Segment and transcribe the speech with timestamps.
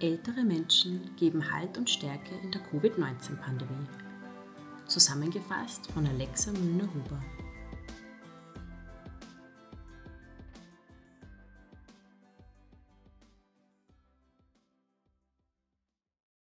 [0.00, 3.88] Ältere Menschen geben Halt und Stärke in der Covid-19-Pandemie.
[4.86, 7.20] Zusammengefasst von Alexa Müllner-Huber.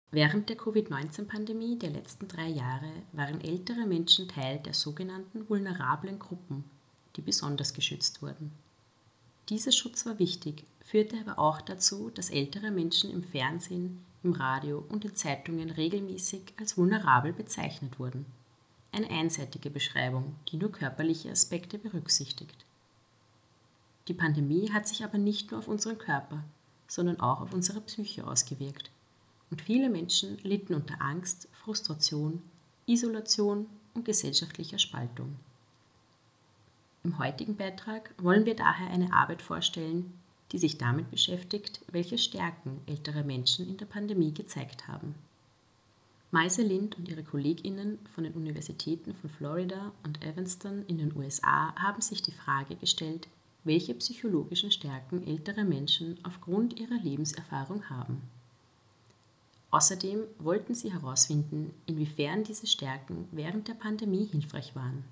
[0.09, 6.63] Während der Covid-19-Pandemie der letzten drei Jahre waren ältere Menschen Teil der sogenannten vulnerablen Gruppen,
[7.15, 8.64] die besonders geschützt wurden.
[9.49, 14.83] Dieser Schutz war wichtig, führte aber auch dazu, dass ältere Menschen im Fernsehen, im Radio
[14.89, 18.25] und in Zeitungen regelmäßig als vulnerabel bezeichnet wurden.
[18.91, 22.65] Eine einseitige Beschreibung, die nur körperliche Aspekte berücksichtigt.
[24.07, 26.43] Die Pandemie hat sich aber nicht nur auf unseren Körper,
[26.87, 28.89] sondern auch auf unsere Psyche ausgewirkt.
[29.51, 32.41] Und viele Menschen litten unter Angst, Frustration,
[32.87, 35.35] Isolation und gesellschaftlicher Spaltung.
[37.05, 40.11] Im heutigen Beitrag wollen wir daher eine Arbeit vorstellen,
[40.51, 45.13] die sich damit beschäftigt, welche Stärken ältere Menschen in der Pandemie gezeigt haben.
[46.31, 51.75] Meise Lind und ihre KollegInnen von den Universitäten von Florida und Evanston in den USA
[51.75, 53.27] haben sich die Frage gestellt,
[53.63, 58.23] welche psychologischen Stärken ältere Menschen aufgrund ihrer Lebenserfahrung haben.
[59.69, 65.03] Außerdem wollten sie herausfinden, inwiefern diese Stärken während der Pandemie hilfreich waren.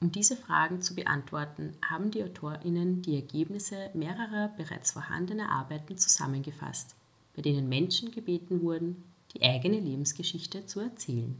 [0.00, 6.94] Um diese Fragen zu beantworten, haben die AutorInnen die Ergebnisse mehrerer bereits vorhandener Arbeiten zusammengefasst,
[7.34, 9.02] bei denen Menschen gebeten wurden,
[9.34, 11.36] die eigene Lebensgeschichte zu erzählen.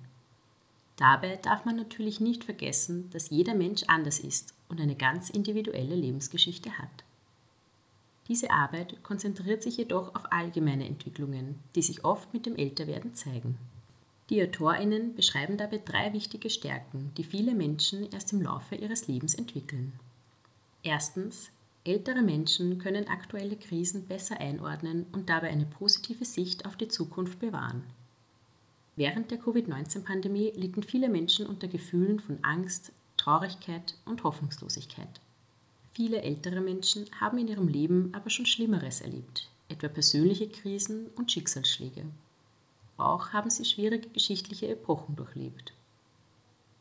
[0.96, 5.96] Dabei darf man natürlich nicht vergessen, dass jeder Mensch anders ist und eine ganz individuelle
[5.96, 7.04] Lebensgeschichte hat.
[8.28, 13.58] Diese Arbeit konzentriert sich jedoch auf allgemeine Entwicklungen, die sich oft mit dem Älterwerden zeigen.
[14.30, 19.34] Die AutorInnen beschreiben dabei drei wichtige Stärken, die viele Menschen erst im Laufe ihres Lebens
[19.34, 19.92] entwickeln.
[20.82, 21.50] Erstens,
[21.84, 27.38] ältere Menschen können aktuelle Krisen besser einordnen und dabei eine positive Sicht auf die Zukunft
[27.38, 27.82] bewahren.
[28.96, 35.20] Während der Covid-19-Pandemie litten viele Menschen unter Gefühlen von Angst, Traurigkeit und Hoffnungslosigkeit.
[35.92, 41.30] Viele ältere Menschen haben in ihrem Leben aber schon Schlimmeres erlebt, etwa persönliche Krisen und
[41.30, 42.04] Schicksalsschläge.
[42.96, 45.72] Auch haben sie schwierige geschichtliche Epochen durchlebt.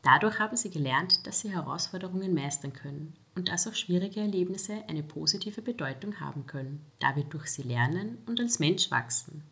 [0.02, 5.02] Dadurch haben sie gelernt, dass sie Herausforderungen meistern können und dass auch schwierige Erlebnisse eine
[5.02, 9.42] positive Bedeutung haben können, da wir durch sie lernen und als Mensch wachsen.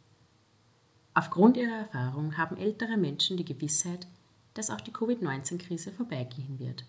[1.15, 4.06] Aufgrund ihrer Erfahrung haben ältere Menschen die Gewissheit,
[4.55, 6.84] dass auch die Covid-19-Krise vorbeigehen wird.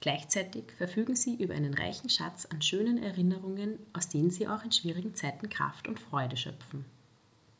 [0.00, 4.70] Gleichzeitig verfügen sie über einen reichen Schatz an schönen Erinnerungen, aus denen sie auch in
[4.72, 6.84] schwierigen Zeiten Kraft und Freude schöpfen.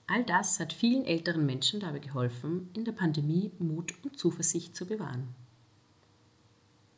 [0.06, 4.86] All das hat vielen älteren Menschen dabei geholfen, in der Pandemie Mut und Zuversicht zu
[4.86, 5.34] bewahren.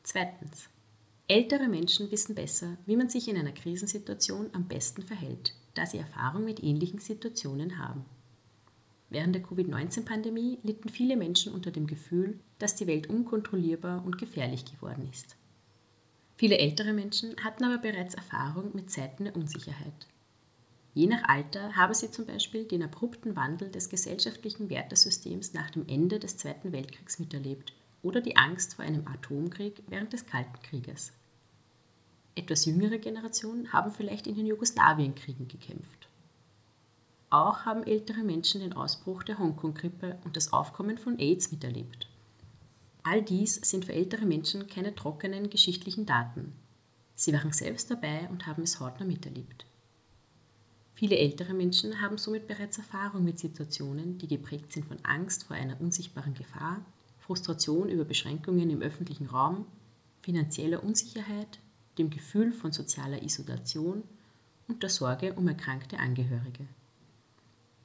[0.03, 0.69] Zweitens.
[1.29, 5.99] Ältere Menschen wissen besser, wie man sich in einer Krisensituation am besten verhält, da sie
[5.99, 8.05] Erfahrung mit ähnlichen Situationen haben.
[9.11, 14.65] Während der Covid-19-Pandemie litten viele Menschen unter dem Gefühl, dass die Welt unkontrollierbar und gefährlich
[14.65, 15.37] geworden ist.
[16.37, 20.07] Viele ältere Menschen hatten aber bereits Erfahrung mit Zeiten der Unsicherheit.
[20.97, 25.87] Je nach Alter haben sie zum Beispiel den abrupten Wandel des gesellschaftlichen Wertesystems nach dem
[25.87, 31.13] Ende des Zweiten Weltkriegs miterlebt oder die Angst vor einem Atomkrieg während des Kalten Krieges.
[32.35, 36.09] Etwas jüngere Generationen haben vielleicht in den Jugoslawienkriegen gekämpft.
[37.29, 42.09] Auch haben ältere Menschen den Ausbruch der Hongkong-Grippe und das Aufkommen von AIDS miterlebt.
[43.03, 46.55] All dies sind für ältere Menschen keine trockenen geschichtlichen Daten.
[47.15, 49.67] Sie waren selbst dabei und haben es hautnah miterlebt.
[50.97, 55.55] Viele ältere Menschen haben somit bereits Erfahrung mit Situationen, die geprägt sind von Angst vor
[55.55, 56.81] einer unsichtbaren Gefahr,
[57.19, 59.67] Frustration über Beschränkungen im öffentlichen Raum,
[60.23, 61.59] finanzieller Unsicherheit,
[61.99, 64.05] dem Gefühl von sozialer Isolation
[64.69, 66.67] und der Sorge um erkrankte Angehörige.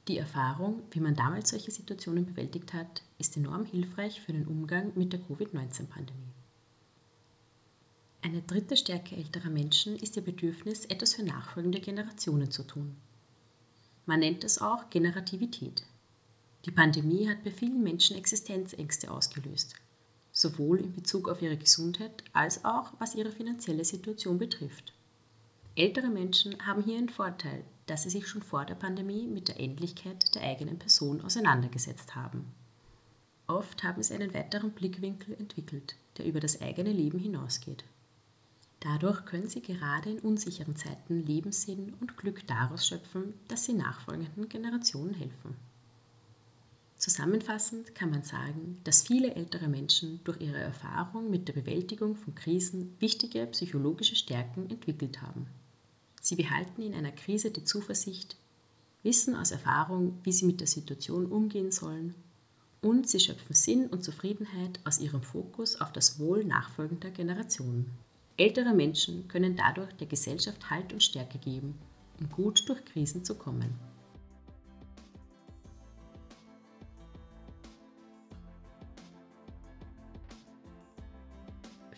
[0.08, 4.90] Die Erfahrung, wie man damals solche Situationen bewältigt hat, ist enorm hilfreich für den Umgang
[4.94, 6.32] mit der Covid-19-Pandemie.
[8.22, 12.96] Eine dritte Stärke älterer Menschen ist ihr Bedürfnis, etwas für nachfolgende Generationen zu tun.
[14.06, 15.84] Man nennt es auch Generativität.
[16.64, 19.74] Die Pandemie hat bei vielen Menschen Existenzängste ausgelöst,
[20.32, 24.92] sowohl in Bezug auf ihre Gesundheit als auch was ihre finanzielle Situation betrifft.
[25.74, 29.58] Ältere Menschen haben hier einen Vorteil, dass sie sich schon vor der Pandemie mit der
[29.58, 32.52] Endlichkeit der eigenen Person auseinandergesetzt haben.
[33.46, 37.84] Oft haben sie einen weiteren Blickwinkel entwickelt, der über das eigene Leben hinausgeht.
[38.82, 44.48] Dadurch können sie gerade in unsicheren Zeiten Lebenssinn und Glück daraus schöpfen, dass sie nachfolgenden
[44.48, 45.54] Generationen helfen.
[46.98, 52.34] Zusammenfassend kann man sagen, dass viele ältere Menschen durch ihre Erfahrung mit der Bewältigung von
[52.34, 55.46] Krisen wichtige psychologische Stärken entwickelt haben.
[56.20, 58.36] Sie behalten in einer Krise die Zuversicht,
[59.04, 62.16] wissen aus Erfahrung, wie sie mit der Situation umgehen sollen
[62.80, 67.86] und sie schöpfen Sinn und Zufriedenheit aus ihrem Fokus auf das Wohl nachfolgender Generationen.
[68.36, 71.78] Ältere Menschen können dadurch der Gesellschaft Halt und Stärke geben,
[72.18, 73.78] um gut durch Krisen zu kommen.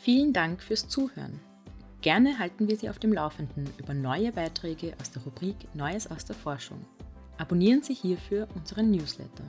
[0.04, 1.40] Vielen Dank fürs Zuhören.
[2.02, 6.26] Gerne halten wir Sie auf dem Laufenden über neue Beiträge aus der Rubrik Neues aus
[6.26, 6.84] der Forschung.
[7.38, 9.44] Abonnieren Sie hierfür unseren Newsletter.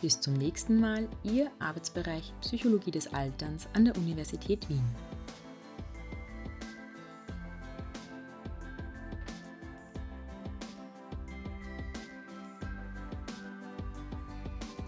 [0.00, 4.84] Bis zum nächsten Mal, Ihr Arbeitsbereich Psychologie des Alterns an der Universität Wien.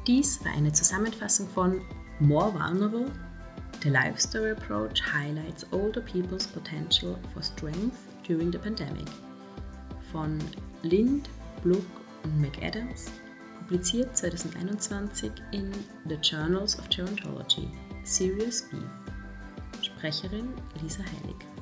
[0.09, 1.83] Dies war eine Zusammenfassung von
[2.19, 3.13] More Vulnerable
[3.83, 9.07] The Life Story Approach highlights older people's potential for strength during the pandemic.
[10.11, 10.39] Von
[10.81, 11.29] Lind,
[11.63, 11.85] Bluck
[12.25, 13.13] und McAdams,
[13.59, 15.71] publiziert 2021 in
[16.09, 17.69] The Journals of Gerontology,
[18.05, 18.79] Series B.
[19.83, 21.58] Sprecherin Lisa Heilig.